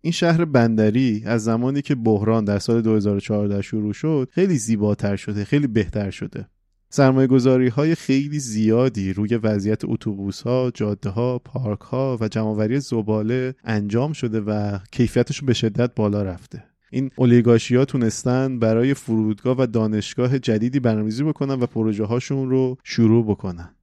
این 0.00 0.12
شهر 0.12 0.44
بندری 0.44 1.22
از 1.26 1.44
زمانی 1.44 1.82
که 1.82 1.94
بحران 1.94 2.44
در 2.44 2.58
سال 2.58 2.82
2014 2.82 3.62
شروع 3.62 3.92
شد 3.92 4.28
خیلی 4.32 4.58
زیباتر 4.58 5.16
شده 5.16 5.44
خیلی 5.44 5.66
بهتر 5.66 6.10
شده. 6.10 6.48
سرمایه 6.90 7.26
گذاری 7.26 7.68
های 7.68 7.94
خیلی 7.94 8.38
زیادی 8.38 9.12
روی 9.12 9.36
وضعیت 9.36 9.84
اتوبوس 9.84 10.42
ها، 10.42 10.70
جاده 10.74 11.10
ها، 11.10 11.38
پارک 11.38 11.80
ها 11.80 12.18
و 12.20 12.28
جمعوری 12.28 12.80
زباله 12.80 13.54
انجام 13.64 14.12
شده 14.12 14.40
و 14.40 14.78
کیفیتشون 14.92 15.46
به 15.46 15.54
شدت 15.54 15.94
بالا 15.94 16.22
رفته. 16.22 16.64
این 16.90 17.10
اولیگاشی 17.16 17.76
ها 17.76 17.84
تونستن 17.84 18.58
برای 18.58 18.94
فرودگاه 18.94 19.56
و 19.58 19.66
دانشگاه 19.66 20.38
جدیدی 20.38 20.80
برنامه‌ریزی 20.80 21.24
بکنن 21.24 21.54
و 21.54 21.66
پروژه 21.66 22.04
هاشون 22.04 22.50
رو 22.50 22.76
شروع 22.84 23.24
بکنن. 23.24 23.74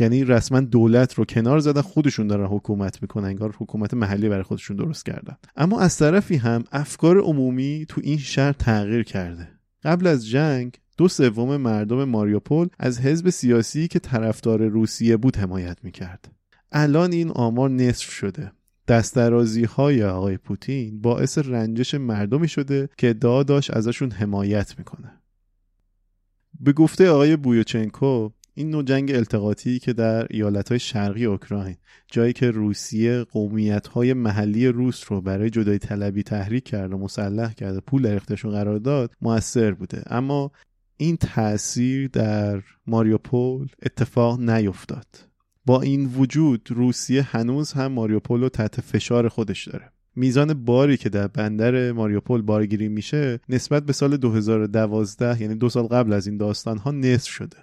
یعنی 0.00 0.24
رسما 0.24 0.60
دولت 0.60 1.14
رو 1.14 1.24
کنار 1.24 1.58
زدن 1.58 1.80
خودشون 1.80 2.26
دارن 2.26 2.46
حکومت 2.46 3.02
می‌کنن 3.02 3.24
انگار 3.24 3.54
حکومت 3.58 3.94
محلی 3.94 4.28
برای 4.28 4.42
خودشون 4.42 4.76
درست 4.76 5.06
کردن. 5.06 5.36
اما 5.56 5.80
از 5.80 5.98
طرفی 5.98 6.36
هم 6.36 6.64
افکار 6.72 7.18
عمومی 7.18 7.86
تو 7.88 8.00
این 8.04 8.18
شهر 8.18 8.52
تغییر 8.52 9.02
کرده. 9.02 9.48
قبل 9.82 10.06
از 10.06 10.28
جنگ 10.28 10.76
دو 10.96 11.08
سوم 11.08 11.56
مردم 11.56 12.04
ماریوپول 12.04 12.68
از 12.78 13.00
حزب 13.00 13.30
سیاسی 13.30 13.88
که 13.88 13.98
طرفدار 13.98 14.66
روسیه 14.66 15.16
بود 15.16 15.36
حمایت 15.36 15.78
می‌کرد. 15.82 16.32
الان 16.72 17.12
این 17.12 17.30
آمار 17.30 17.70
نصف 17.70 18.10
شده. 18.10 18.52
دسترازی 18.90 19.64
های 19.64 20.04
آقای 20.04 20.36
پوتین 20.36 21.00
باعث 21.00 21.38
رنجش 21.38 21.94
مردمی 21.94 22.48
شده 22.48 22.88
که 22.98 23.10
ادعا 23.10 23.42
داشت 23.42 23.70
ازشون 23.70 24.10
حمایت 24.10 24.78
می‌کنه. 24.78 25.20
به 26.60 26.72
گفته 26.72 27.10
آقای 27.10 27.36
بویوچنکو 27.36 28.30
این 28.54 28.70
نوع 28.70 28.82
جنگ 28.82 29.12
التقاطی 29.12 29.78
که 29.78 29.92
در 29.92 30.26
ایالتهای 30.30 30.78
شرقی 30.78 31.24
اوکراین 31.24 31.76
جایی 32.08 32.32
که 32.32 32.50
روسیه 32.50 33.26
های 33.94 34.12
محلی 34.12 34.68
روس 34.68 35.12
رو 35.12 35.20
برای 35.20 35.50
جدای 35.50 35.78
طلبی 35.78 36.22
تحریک 36.22 36.64
کرد 36.64 36.92
و 36.92 36.98
مسلح 36.98 37.52
کرده 37.52 37.80
پول 37.80 38.02
در 38.02 38.36
قرار 38.36 38.78
داد 38.78 39.12
موثر 39.20 39.72
بوده. 39.72 40.02
اما 40.06 40.52
این 40.96 41.16
تاثیر 41.16 42.08
در 42.08 42.62
ماریوپول 42.86 43.68
اتفاق 43.82 44.40
نیفتاد. 44.40 45.29
با 45.66 45.82
این 45.82 46.06
وجود 46.06 46.68
روسیه 46.70 47.22
هنوز 47.22 47.72
هم 47.72 47.92
ماریوپول 47.92 48.48
تحت 48.48 48.80
فشار 48.80 49.28
خودش 49.28 49.68
داره. 49.68 49.92
میزان 50.16 50.64
باری 50.64 50.96
که 50.96 51.08
در 51.08 51.26
بندر 51.26 51.92
ماریوپول 51.92 52.42
بارگیری 52.42 52.88
میشه 52.88 53.40
نسبت 53.48 53.86
به 53.86 53.92
سال 53.92 54.16
2012 54.16 55.42
یعنی 55.42 55.54
دو 55.54 55.68
سال 55.68 55.86
قبل 55.86 56.12
از 56.12 56.26
این 56.26 56.36
داستان 56.36 56.78
ها 56.78 56.90
نصف 56.90 57.30
شده. 57.30 57.56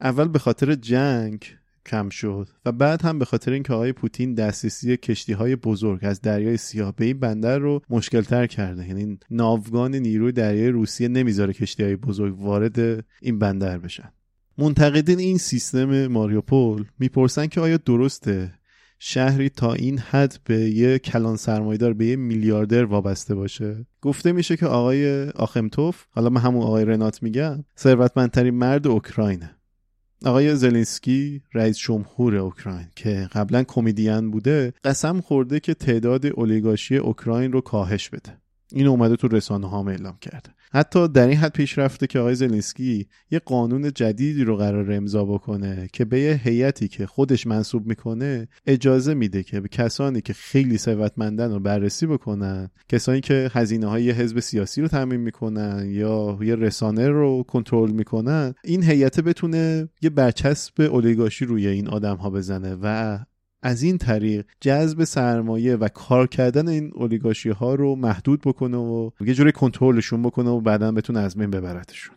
اول 0.00 0.28
به 0.28 0.38
خاطر 0.38 0.74
جنگ 0.74 1.44
کم 1.86 2.08
شد 2.08 2.48
و 2.64 2.72
بعد 2.72 3.02
هم 3.02 3.18
به 3.18 3.24
خاطر 3.24 3.52
اینکه 3.52 3.72
آقای 3.72 3.92
پوتین 3.92 4.34
دسترسی 4.34 4.96
کشتی 4.96 5.32
های 5.32 5.56
بزرگ 5.56 6.00
از 6.02 6.20
دریای 6.20 6.56
سیاه 6.56 6.96
به 6.96 7.04
این 7.04 7.20
بندر 7.20 7.58
رو 7.58 7.82
مشکل 7.90 8.20
تر 8.20 8.46
کرده. 8.46 8.88
یعنی 8.88 9.18
ناوگان 9.30 9.94
نیروی 9.94 10.32
دریای 10.32 10.68
روسیه 10.68 11.08
نمی‌ذاره 11.08 11.52
کشتی 11.52 11.82
های 11.82 11.96
بزرگ 11.96 12.40
وارد 12.40 13.04
این 13.22 13.38
بندر 13.38 13.78
بشن. 13.78 14.12
منتقدین 14.58 15.18
این 15.18 15.38
سیستم 15.38 16.06
ماریوپول؟ 16.06 16.84
می‌پرسن 16.98 17.46
که 17.46 17.60
آیا 17.60 17.76
درسته 17.76 18.54
شهری 18.98 19.48
تا 19.48 19.72
این 19.72 19.98
حد 19.98 20.40
به 20.44 20.60
یه 20.60 20.98
کلان 20.98 21.36
سرمایدار 21.36 21.92
به 21.92 22.06
یه 22.06 22.16
میلیاردر 22.16 22.84
وابسته 22.84 23.34
باشه؟ 23.34 23.86
گفته 24.02 24.32
میشه 24.32 24.56
که 24.56 24.66
آقای 24.66 25.28
آخمتوف 25.28 26.04
حالا 26.10 26.30
من 26.30 26.40
همون 26.40 26.62
آقای 26.62 26.84
رنات 26.84 27.22
میگم 27.22 27.64
ثروتمندترین 27.78 28.54
مرد 28.54 28.86
اوکراینه. 28.86 29.54
آقای 30.24 30.56
زلنسکی 30.56 31.42
رئیس 31.54 31.78
جمهور 31.78 32.36
اوکراین 32.36 32.86
که 32.96 33.28
قبلا 33.32 33.62
کمدین 33.62 34.30
بوده 34.30 34.72
قسم 34.84 35.20
خورده 35.20 35.60
که 35.60 35.74
تعداد 35.74 36.26
اولیگاشی 36.26 36.96
اوکراین 36.96 37.52
رو 37.52 37.60
کاهش 37.60 38.08
بده. 38.08 38.38
این 38.72 38.86
اومده 38.86 39.16
تو 39.16 39.28
رسانه 39.28 39.68
ها 39.68 39.88
اعلام 39.88 40.18
کرده 40.20 40.50
حتی 40.72 41.08
در 41.08 41.26
این 41.26 41.36
حد 41.36 41.52
پیش 41.52 41.78
رفته 41.78 42.06
که 42.06 42.18
آقای 42.18 42.34
زلنسکی 42.34 43.06
یه 43.30 43.38
قانون 43.38 43.92
جدیدی 43.92 44.44
رو 44.44 44.56
قرار 44.56 44.92
امضا 44.92 45.24
بکنه 45.24 45.88
که 45.92 46.04
به 46.04 46.20
یه 46.20 46.40
هیئتی 46.44 46.88
که 46.88 47.06
خودش 47.06 47.46
منصوب 47.46 47.86
می‌کنه 47.86 48.48
اجازه 48.66 49.14
میده 49.14 49.42
که 49.42 49.60
به 49.60 49.68
کسانی 49.68 50.20
که 50.20 50.32
خیلی 50.32 50.78
ثروتمندن 50.78 51.52
رو 51.52 51.60
بررسی 51.60 52.06
بکنن 52.06 52.70
کسانی 52.88 53.20
که 53.20 53.50
هزینه 53.52 53.86
های 53.86 54.10
حزب 54.10 54.40
سیاسی 54.40 54.82
رو 54.82 54.88
تأمین 54.88 55.20
می‌کنن 55.20 55.86
یا 55.90 56.38
یه 56.42 56.54
رسانه 56.54 57.08
رو 57.08 57.42
کنترل 57.42 57.90
می‌کنن 57.90 58.54
این 58.64 58.82
هیئت 58.82 59.20
بتونه 59.20 59.88
یه 60.02 60.10
برچسب 60.10 60.80
الیگارشی 60.80 61.44
روی 61.44 61.66
این 61.66 61.88
آدم 61.88 62.16
ها 62.16 62.30
بزنه 62.30 62.76
و 62.82 63.18
از 63.62 63.82
این 63.82 63.98
طریق 63.98 64.46
جذب 64.60 65.04
سرمایه 65.04 65.76
و 65.76 65.88
کار 65.88 66.26
کردن 66.26 66.68
این 66.68 66.90
الیگارشی 66.94 67.50
ها 67.50 67.74
رو 67.74 67.96
محدود 67.96 68.40
بکنه 68.40 68.76
و 68.76 69.10
یه 69.20 69.34
جوری 69.34 69.52
کنترلشون 69.52 70.22
بکنه 70.22 70.50
و 70.50 70.60
بعدا 70.60 70.92
بتونه 70.92 71.20
از 71.20 71.36
بین 71.36 71.50
ببرتشون. 71.50 72.16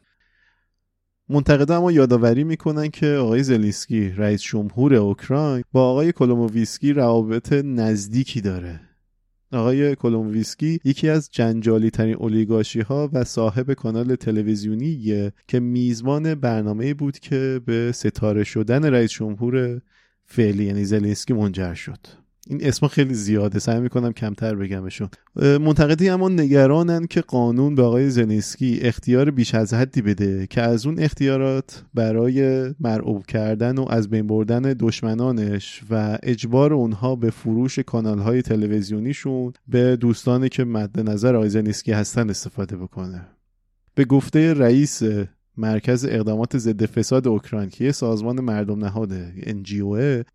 منتقدا 1.30 1.74
اما 1.74 1.92
یادآوری 1.92 2.44
می‌کنن 2.44 2.90
که 2.90 3.08
آقای 3.08 3.44
زلنسکی 3.44 4.10
رئیس 4.10 4.42
جمهور 4.42 4.96
اوکراین 4.96 5.64
با 5.72 5.90
آقای 5.90 6.12
کولومویسکی 6.12 6.94
روابط 6.94 7.54
نزدیکی 7.54 8.42
داره. 8.42 8.80
آقای 9.54 9.96
کولومویسکی 9.96 10.80
یکی 10.84 11.10
از 11.10 11.30
جنجالی 11.32 11.90
ترین 11.90 12.16
الیگارشی 12.16 12.82
ها 12.82 13.10
و 13.14 13.24
صاحب 13.24 13.74
کانال 13.74 14.16
تلویزیونی 14.16 15.32
که 15.48 15.60
میزبان 15.60 16.36
برنامه 16.36 16.94
بود 16.94 17.20
که 17.20 17.62
به 17.66 17.92
ستاره 17.92 18.44
شدن 18.44 18.86
رئیس 18.86 19.12
جمهور 19.12 19.82
فعلی 20.32 20.66
یعنی 20.66 20.86
زلنسکی 20.86 21.34
منجر 21.34 21.74
شد. 21.74 21.98
این 22.48 22.60
اسم 22.64 22.88
خیلی 22.88 23.14
زیاده 23.14 23.60
سعی 23.60 23.80
می‌کنم 23.80 24.14
کمتر 24.14 24.56
بگمشون. 24.56 25.10
منتقدا 25.36 26.10
اما 26.10 26.30
نگرانن 26.30 27.08
که 27.08 27.22
قانون 27.22 27.76
به 27.76 27.84
آقای 27.84 28.10
زلنسکی 28.10 28.80
اختیار 28.82 29.32
بیش 29.32 29.56
از 29.56 29.74
حدی 29.74 30.02
بده 30.02 30.48
که 30.48 30.62
از 30.62 30.86
اون 30.86 31.00
اختیارات 31.00 31.84
برای 31.94 32.70
مرعوب 32.80 33.26
کردن 33.26 33.78
و 33.78 33.86
از 33.90 34.10
بین 34.10 34.28
بردن 34.28 34.62
دشمنانش 34.62 35.82
و 35.90 36.18
اجبار 36.24 36.74
اونها 36.74 37.16
به 37.16 37.30
فروش 37.30 37.80
کانال 37.80 38.20
های 38.20 38.42
تلویزیونیشون 38.42 39.54
به 39.68 39.96
دوستانی 39.96 40.50
که 40.50 40.64
مد 40.64 41.10
نظر 41.10 41.36
آقای 41.36 41.50
زلنسکی 41.50 41.92
هستن 41.92 42.30
استفاده 42.30 42.78
بکنه. 42.78 43.28
به 43.96 44.06
گفته 44.06 44.54
رئیس 44.54 45.04
مرکز 45.58 46.06
اقدامات 46.06 46.58
ضد 46.58 46.86
فساد 46.86 47.28
اوکراین 47.28 47.70
که 47.70 47.84
یه 47.84 47.92
سازمان 47.92 48.42
مردم 48.42 48.86
نهاده 48.86 49.34
NGO 49.42 50.26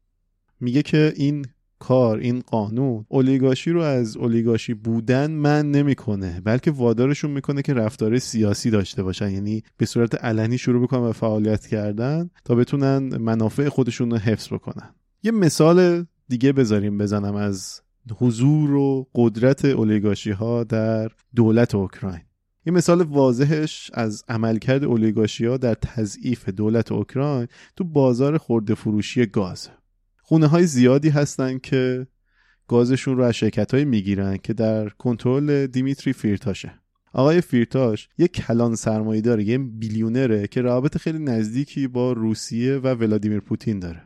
میگه 0.61 0.83
که 0.83 1.13
این 1.17 1.45
کار 1.79 2.19
این 2.19 2.41
قانون 2.47 3.05
اولیگاشی 3.09 3.71
رو 3.71 3.81
از 3.81 4.17
اولیگاشی 4.17 4.75
بودن 4.75 5.31
من 5.31 5.71
نمی‌کنه 5.71 6.41
بلکه 6.45 6.71
وادارشون 6.71 7.31
می‌کنه 7.31 7.63
که 7.63 7.75
رفتار 7.75 8.19
سیاسی 8.19 8.71
داشته 8.71 9.03
باشن. 9.03 9.31
یعنی 9.31 9.63
به 9.77 9.87
صورت 9.87 10.25
علنی 10.25 10.59
شروع 10.59 10.83
بکنن 10.83 11.01
و 11.01 11.13
فعالیت 11.13 11.67
کردن 11.67 12.31
تا 12.45 12.55
بتونن 12.55 13.17
منافع 13.17 13.69
خودشون 13.69 14.11
رو 14.11 14.17
حفظ 14.17 14.53
بکنن. 14.53 14.95
یه 15.23 15.31
مثال 15.31 16.07
دیگه 16.29 16.53
بذاریم 16.53 16.99
بزنم 16.99 17.35
از 17.35 17.81
حضور 18.19 18.75
و 18.75 19.09
قدرت 19.15 19.65
اولیگاشی 19.65 20.31
ها 20.31 20.65
در 20.65 21.11
دولت 21.35 21.75
اوکراین. 21.75 22.21
یه 22.67 22.73
مثال 22.73 23.03
واضحش 23.03 23.91
از 23.95 24.25
عملکرد 24.29 24.85
اولیگاشیا 24.85 25.57
در 25.57 25.75
تضعیف 25.75 26.49
دولت 26.49 26.93
اوکراین 26.93 27.49
تو 27.77 27.85
بازار 27.85 28.39
خورده 28.39 28.75
فروشی 28.75 29.27
گاز. 29.27 29.69
خونه 30.23 30.47
های 30.47 30.67
زیادی 30.67 31.09
هستن 31.09 31.59
که 31.59 32.07
گازشون 32.69 33.17
رو 33.17 33.25
از 33.25 33.35
شرکت 33.35 33.75
های 33.75 33.85
می‌گیرن 33.85 34.37
که 34.37 34.53
در 34.53 34.89
کنترل 34.89 35.67
دیمیتری 35.67 36.13
فیرتاشه. 36.13 36.73
آقای 37.13 37.41
فیرتاش 37.41 38.09
یه 38.19 38.29
کلان 38.29 38.75
سرمایه 38.75 39.21
داره 39.21 39.45
یه 39.45 39.59
بیلیونره 39.59 40.47
که 40.47 40.61
رابط 40.61 40.99
خیلی 40.99 41.19
نزدیکی 41.19 41.87
با 41.87 42.13
روسیه 42.13 42.77
و 42.77 42.87
ولادیمیر 42.87 43.41
پوتین 43.41 43.79
داره. 43.79 44.03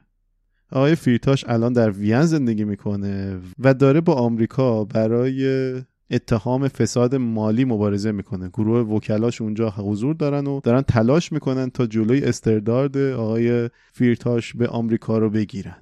آقای 0.73 0.95
فیرتاش 0.95 1.45
الان 1.49 1.73
در 1.73 1.91
وین 1.91 2.23
زندگی 2.23 2.65
می‌کنه 2.65 3.41
و 3.59 3.75
داره 3.75 4.01
با 4.01 4.15
آمریکا 4.15 4.85
برای 4.85 5.75
اتهام 6.11 6.69
فساد 6.69 7.15
مالی 7.15 7.65
مبارزه 7.65 8.13
می‌کنه. 8.13 8.49
گروه 8.49 8.81
وکلاش 8.81 9.41
اونجا 9.41 9.71
حضور 9.71 10.15
دارن 10.15 10.47
و 10.47 10.61
دارن 10.61 10.83
تلاش 10.83 11.33
می‌کنن 11.33 11.71
تا 11.71 11.87
جلوی 11.87 12.21
استرداد 12.25 12.97
آقای 12.97 13.71
فیرتاش 13.93 14.55
به 14.55 14.69
آمریکا 14.69 15.19
رو 15.19 15.31
بگیرن. 15.31 15.77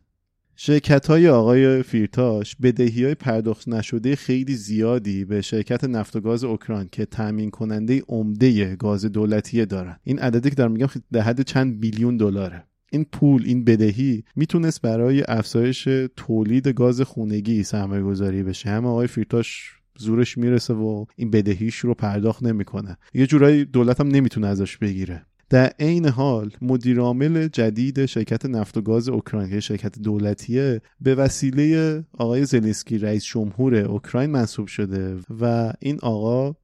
شرکت 0.61 1.07
های 1.07 1.29
آقای 1.29 1.83
فیرتاش 1.83 2.57
بدهی 2.57 3.05
های 3.05 3.15
پرداخت 3.15 3.69
نشده 3.69 4.17
خیلی 4.17 4.55
زیادی 4.55 5.25
به 5.25 5.41
شرکت 5.41 5.85
نفت 5.85 6.17
و 6.17 6.21
گاز 6.21 6.45
اوکراین 6.45 6.89
که 6.93 7.05
تامین 7.05 7.51
کننده 7.51 8.03
عمده 8.09 8.77
گاز 8.77 9.05
دولتیه 9.05 9.65
دارن. 9.65 9.97
این 10.05 10.19
عددی 10.19 10.51
که 10.51 10.57
دارم 10.57 10.73
میگم 10.73 10.89
در 11.13 11.21
حد 11.21 11.43
چند 11.43 11.81
بیلیون 11.81 12.17
دلاره. 12.17 12.65
این 12.93 13.07
پول 13.13 13.43
این 13.47 13.65
بدهی 13.65 14.25
می‌تونست 14.37 14.83
برای 14.83 15.25
افزایش 15.29 15.89
تولید 16.17 16.69
گاز 16.69 17.01
خونگی 17.01 17.63
سرمایه 17.63 18.03
گذاری 18.03 18.43
بشه. 18.43 18.71
هم 18.71 18.87
آقای 18.87 19.07
فیرتاش 19.07 19.78
زورش 19.99 20.39
می‌رسه 20.39 20.75
و 20.75 21.05
این 21.17 21.31
بدهیش 21.31 21.77
رو 21.77 21.95
پرداخت 21.95 22.43
نمی‌کنه. 22.43 22.97
یه 23.15 23.27
جورایی 23.27 23.65
دولت 23.65 24.01
هم 24.01 24.09
نمی‌تونه 24.09 24.47
ازش 24.47 24.77
بگیره. 24.77 25.27
در 25.51 25.73
عین 25.79 26.07
حال 26.07 26.51
مدیرعامل 26.63 27.49
جدید 27.49 28.07
شرکت 28.07 28.47
نفت 28.47 28.77
و 28.77 28.81
گاز 28.81 29.09
اوکراین 29.09 29.51
که 29.51 29.61
شرکت 29.61 29.99
دولتیه 29.99 30.81
به 31.01 31.15
وسیله 31.15 32.05
آقای 32.19 32.45
زلنسکی 32.45 32.99
رئیس 32.99 33.25
جمهور 33.25 33.75
اوکراین 33.75 34.31
منصوب 34.31 34.67
شده 34.67 35.17
و 35.41 35.73
این 35.81 35.99
آقا 36.03 36.55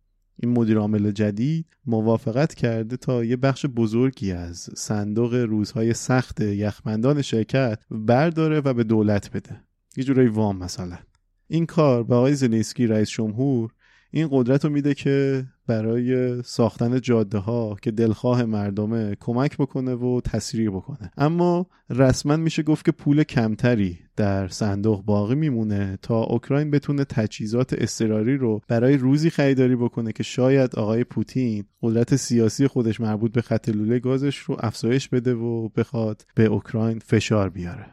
این 0.42 0.52
مدیر 0.52 0.78
عامل 0.78 1.10
جدید 1.10 1.66
موافقت 1.86 2.54
کرده 2.54 2.96
تا 2.96 3.24
یه 3.24 3.36
بخش 3.36 3.66
بزرگی 3.66 4.32
از 4.32 4.68
صندوق 4.76 5.34
روزهای 5.34 5.94
سخت 5.94 6.40
یخمندان 6.40 7.22
شرکت 7.22 7.78
برداره 7.90 8.60
و 8.60 8.74
به 8.74 8.84
دولت 8.84 9.30
بده. 9.32 9.60
یه 9.96 10.04
جورایی 10.04 10.28
وام 10.28 10.58
مثلا. 10.58 10.98
این 11.48 11.66
کار 11.66 12.04
به 12.04 12.14
آقای 12.14 12.34
زلنسکی 12.34 12.86
رئیس 12.86 13.10
جمهور 13.10 13.70
این 14.16 14.28
قدرت 14.30 14.64
رو 14.64 14.70
میده 14.70 14.94
که 14.94 15.44
برای 15.66 16.42
ساختن 16.42 17.00
جاده 17.00 17.38
ها 17.38 17.76
که 17.82 17.90
دلخواه 17.90 18.44
مردمه 18.44 19.16
کمک 19.20 19.56
بکنه 19.56 19.94
و 19.94 20.20
تسریع 20.24 20.70
بکنه. 20.70 21.10
اما 21.16 21.66
رسما 21.90 22.36
میشه 22.36 22.62
گفت 22.62 22.84
که 22.84 22.92
پول 22.92 23.22
کمتری 23.22 23.98
در 24.16 24.48
صندوق 24.48 25.04
باقی 25.04 25.34
میمونه 25.34 25.98
تا 26.02 26.22
اوکراین 26.22 26.70
بتونه 26.70 27.04
تجهیزات 27.04 27.74
اضطراری 27.78 28.36
رو 28.36 28.60
برای 28.68 28.96
روزی 28.96 29.30
خریداری 29.30 29.76
بکنه 29.76 30.12
که 30.12 30.22
شاید 30.22 30.76
آقای 30.76 31.04
پوتین 31.04 31.64
قدرت 31.82 32.16
سیاسی 32.16 32.66
خودش 32.66 33.00
مربوط 33.00 33.32
به 33.32 33.42
خط 33.42 33.68
لوله 33.68 33.98
گازش 33.98 34.38
رو 34.38 34.56
افزایش 34.60 35.08
بده 35.08 35.34
و 35.34 35.68
بخواد 35.68 36.26
به 36.34 36.44
اوکراین 36.44 36.98
فشار 36.98 37.50
بیاره. 37.50 37.86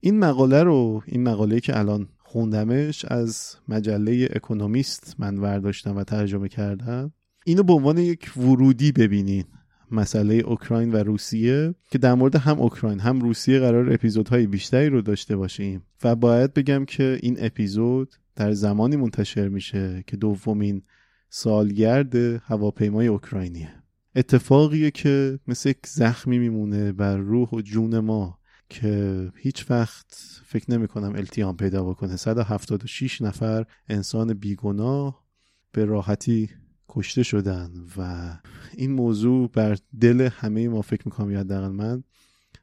این 0.00 0.18
مقاله 0.18 0.62
رو 0.62 1.02
این 1.06 1.22
مقاله 1.22 1.60
که 1.60 1.78
الان 1.78 2.08
خوندمش 2.32 3.04
از 3.04 3.56
مجله 3.68 4.28
اکونومیست 4.34 5.14
من 5.18 5.38
ورداشتم 5.38 5.96
و 5.96 6.04
ترجمه 6.04 6.48
کردم. 6.48 7.12
اینو 7.44 7.62
به 7.62 7.72
عنوان 7.72 7.98
یک 7.98 8.32
ورودی 8.36 8.92
ببینین. 8.92 9.44
مسئله 9.90 10.34
اوکراین 10.34 10.92
و 10.92 10.96
روسیه 10.96 11.74
که 11.90 11.98
در 11.98 12.14
مورد 12.14 12.36
هم 12.36 12.60
اوکراین 12.60 13.00
هم 13.00 13.20
روسیه 13.20 13.58
قرار 13.60 13.92
اپیزودهای 13.92 14.46
بیشتری 14.46 14.88
رو 14.88 15.02
داشته 15.02 15.36
باشیم. 15.36 15.82
و 16.04 16.16
باید 16.16 16.54
بگم 16.54 16.84
که 16.84 17.18
این 17.22 17.36
اپیزود 17.38 18.14
در 18.36 18.52
زمانی 18.52 18.96
منتشر 18.96 19.48
میشه 19.48 20.04
که 20.06 20.16
دومین 20.16 20.82
سالگرد 21.28 22.14
هواپیمای 22.44 23.06
اوکراینیه. 23.06 23.74
اتفاقیه 24.16 24.90
که 24.90 25.38
مثل 25.46 25.68
یک 25.68 25.86
زخمی 25.86 26.38
میمونه 26.38 26.92
بر 26.92 27.16
روح 27.16 27.48
و 27.48 27.60
جون 27.60 27.98
ما. 27.98 28.38
که 28.72 29.32
هیچ 29.36 29.70
وقت 29.70 30.40
فکر 30.44 30.70
نمی 30.70 30.88
کنم 30.88 31.14
التیام 31.14 31.56
پیدا 31.56 31.84
بکنه. 31.84 32.16
176 32.16 33.22
نفر 33.22 33.66
انسان 33.88 34.34
بیگناه 34.34 35.24
به 35.72 35.84
راحتی 35.84 36.50
کشته 36.88 37.22
شدن 37.22 37.70
و 37.96 38.30
این 38.76 38.92
موضوع 38.92 39.50
بر 39.52 39.78
دل 40.00 40.28
همه 40.32 40.68
ما 40.68 40.82
فکر 40.82 41.02
می‌کنم 41.04 41.30
یادقل 41.30 41.68
من 41.68 42.04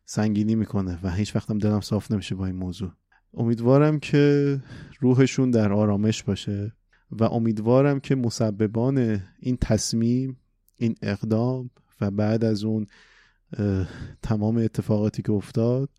سنگینی 0.06 0.56
می‌کنه 0.56 1.00
و 1.04 1.12
هیچ 1.12 1.36
وقتم 1.36 1.58
دلم 1.58 1.82
صاف 1.82 2.12
نمیشه 2.12 2.36
با 2.36 2.46
این 2.46 2.56
موضوع. 2.56 2.92
امیدوارم 3.34 4.00
که 4.00 4.60
روحشون 5.00 5.52
در 5.52 5.74
آرامش 5.74 6.24
باشه 6.24 6.74
و 7.12 7.24
امیدوارم 7.24 8.00
که 8.00 8.16
مسببان 8.16 9.22
این 9.40 9.58
تصمیم 9.62 10.38
این 10.78 10.96
اقدام 11.02 11.70
و 12.02 12.12
بعد 12.12 12.44
از 12.44 12.64
اون 12.64 12.88
تمام 14.22 14.58
اتفاقاتی 14.58 15.22
که 15.22 15.32
افتاد 15.32 15.90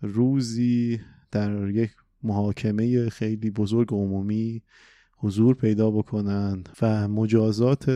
روزی 0.00 1.00
در 1.30 1.68
یک 1.68 1.90
محاکمه 2.22 3.08
خیلی 3.08 3.50
بزرگ 3.50 3.88
عمومی 3.92 4.62
حضور 5.18 5.54
پیدا 5.54 5.90
بکنن 5.90 6.64
و 6.82 7.08
مجازات 7.08 7.90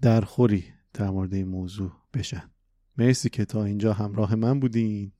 درخوری 0.00 0.64
در 0.92 1.10
مورد 1.10 1.34
این 1.34 1.48
موضوع 1.48 1.92
بشن. 2.14 2.50
مرسی 2.98 3.28
که 3.30 3.44
تا 3.44 3.64
اینجا 3.64 3.92
همراه 3.92 4.34
من 4.34 4.60
بودین. 4.60 5.12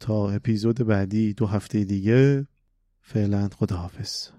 تا 0.00 0.30
اپیزود 0.30 0.76
بعدی 0.76 1.34
دو 1.34 1.46
هفته 1.46 1.84
دیگه 1.84 2.46
فعلا 3.00 3.48
خداحافظ. 3.48 4.35